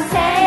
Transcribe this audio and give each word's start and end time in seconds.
say 0.00 0.41